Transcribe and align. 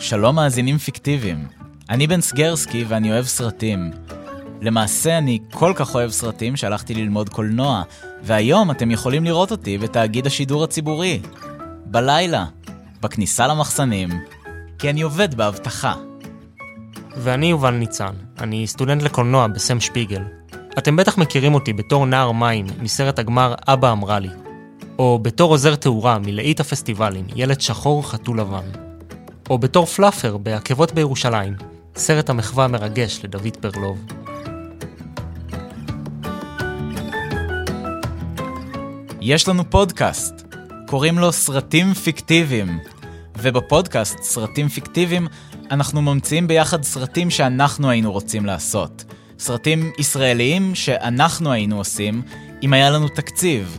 שלום 0.00 0.36
מאזינים 0.36 0.78
פיקטיביים. 0.78 1.46
אני 1.90 2.06
בן 2.06 2.20
סגרסקי 2.20 2.84
ואני 2.88 3.12
אוהב 3.12 3.24
סרטים. 3.24 3.90
למעשה 4.60 5.18
אני 5.18 5.38
כל 5.50 5.72
כך 5.76 5.94
אוהב 5.94 6.10
סרטים 6.10 6.56
שהלכתי 6.56 6.94
ללמוד 6.94 7.28
קולנוע, 7.28 7.82
והיום 8.22 8.70
אתם 8.70 8.90
יכולים 8.90 9.24
לראות 9.24 9.50
אותי 9.50 9.78
בתאגיד 9.78 10.26
השידור 10.26 10.64
הציבורי. 10.64 11.20
בלילה, 11.86 12.44
בכניסה 13.02 13.46
למחסנים, 13.46 14.08
כי 14.78 14.90
אני 14.90 15.02
עובד 15.02 15.34
באבטחה. 15.34 15.94
ואני 17.16 17.46
יובל 17.46 17.74
ניצן, 17.74 18.14
אני 18.38 18.66
סטודנט 18.66 19.02
לקולנוע 19.02 19.46
בסם 19.46 19.80
שפיגל. 19.80 20.22
אתם 20.78 20.96
בטח 20.96 21.18
מכירים 21.18 21.54
אותי 21.54 21.72
בתור 21.72 22.06
נער 22.06 22.32
מים 22.32 22.66
מסרט 22.80 23.18
הגמר 23.18 23.54
אבא 23.68 23.92
אמרה 23.92 24.18
לי, 24.18 24.30
או 24.98 25.18
בתור 25.22 25.50
עוזר 25.50 25.74
תאורה 25.74 26.18
מלאית 26.18 26.60
הפסטיבלים, 26.60 27.26
ילד 27.36 27.60
שחור 27.60 28.10
חתול 28.10 28.40
לבן, 28.40 28.89
או 29.50 29.58
בתור 29.58 29.86
פלאפר 29.86 30.36
בעקבות 30.36 30.92
בירושלים, 30.92 31.54
סרט 31.96 32.30
המחווה 32.30 32.64
המרגש 32.64 33.20
לדוד 33.24 33.56
פרלוב. 33.56 33.98
יש 39.20 39.48
לנו 39.48 39.70
פודקאסט, 39.70 40.34
קוראים 40.86 41.18
לו 41.18 41.32
סרטים 41.32 41.94
פיקטיביים. 41.94 42.78
ובפודקאסט 43.38 44.22
סרטים 44.22 44.68
פיקטיביים 44.68 45.28
אנחנו 45.70 46.02
ממציאים 46.02 46.46
ביחד 46.46 46.82
סרטים 46.82 47.30
שאנחנו 47.30 47.90
היינו 47.90 48.12
רוצים 48.12 48.46
לעשות. 48.46 49.04
סרטים 49.38 49.92
ישראליים 49.98 50.74
שאנחנו 50.74 51.52
היינו 51.52 51.78
עושים 51.78 52.22
אם 52.62 52.72
היה 52.72 52.90
לנו 52.90 53.08
תקציב. 53.08 53.78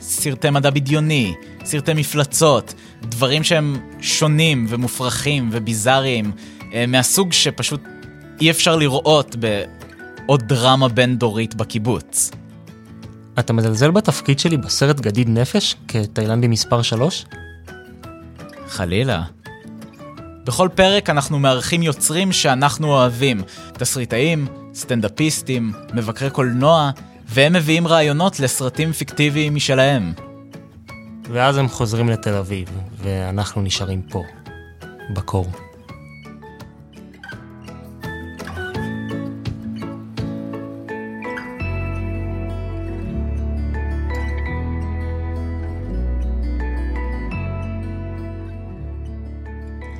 סרטי 0.00 0.50
מדע 0.50 0.70
בדיוני, 0.70 1.34
סרטי 1.64 1.92
מפלצות, 1.94 2.74
דברים 3.06 3.44
שהם 3.44 3.76
שונים 4.00 4.66
ומופרכים 4.68 5.48
וביזאריים, 5.52 6.32
אה, 6.74 6.86
מהסוג 6.86 7.32
שפשוט 7.32 7.80
אי 8.40 8.50
אפשר 8.50 8.76
לראות 8.76 9.36
בעוד 9.36 10.42
דרמה 10.42 10.88
בין-דורית 10.88 11.54
בקיבוץ. 11.54 12.30
אתה 13.38 13.52
מזלזל 13.52 13.90
בתפקיד 13.90 14.38
שלי 14.38 14.56
בסרט 14.56 15.00
גדיד 15.00 15.28
נפש 15.28 15.76
כתאילנדי 15.88 16.48
מספר 16.48 16.82
3? 16.82 17.24
חלילה. 18.68 19.22
בכל 20.44 20.68
פרק 20.74 21.10
אנחנו 21.10 21.38
מארחים 21.38 21.82
יוצרים 21.82 22.32
שאנחנו 22.32 22.88
אוהבים, 22.88 23.42
תסריטאים, 23.72 24.46
סטנדאפיסטים, 24.74 25.72
מבקרי 25.94 26.30
קולנוע, 26.30 26.90
והם 27.28 27.52
מביאים 27.52 27.88
רעיונות 27.88 28.40
לסרטים 28.40 28.92
פיקטיביים 28.92 29.54
משלהם. 29.54 30.12
ואז 31.24 31.56
הם 31.56 31.68
חוזרים 31.68 32.08
לתל 32.08 32.34
אביב, 32.34 32.68
ואנחנו 32.96 33.62
נשארים 33.62 34.02
פה, 34.02 34.24
בקור. 35.14 35.46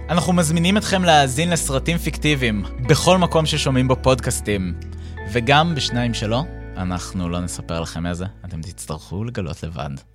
אנחנו 0.08 0.32
מזמינים 0.32 0.76
אתכם 0.76 1.04
להאזין 1.04 1.50
לסרטים 1.50 1.98
פיקטיביים, 1.98 2.62
בכל 2.88 3.18
מקום 3.18 3.46
ששומעים 3.46 3.88
בו 3.88 3.96
פודקאסטים. 4.02 4.74
וגם 5.32 5.74
בשניים 5.74 6.14
שלא, 6.14 6.44
אנחנו 6.76 7.28
לא 7.28 7.40
נספר 7.40 7.80
לכם 7.80 8.06
איזה, 8.06 8.26
אתם 8.44 8.62
תצטרכו 8.62 9.24
לגלות 9.24 9.62
לבד. 9.62 10.11